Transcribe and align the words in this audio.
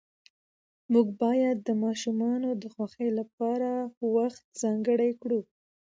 موږ 0.93 1.07
باید 1.23 1.57
د 1.61 1.69
ماشومانو 1.83 2.49
د 2.61 2.63
خوښۍ 2.73 3.09
لپاره 3.19 3.69
وخت 4.15 4.43
ځانګړی 4.61 5.11
کړو 5.21 5.39